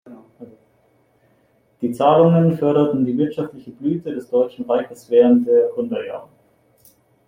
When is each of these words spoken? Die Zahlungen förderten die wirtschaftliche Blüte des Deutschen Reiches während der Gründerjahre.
Die 1.83 1.91
Zahlungen 1.91 2.57
förderten 2.57 3.05
die 3.05 3.15
wirtschaftliche 3.15 3.69
Blüte 3.69 4.11
des 4.11 4.31
Deutschen 4.31 4.65
Reiches 4.65 5.11
während 5.11 5.45
der 5.47 5.67
Gründerjahre. 5.75 6.27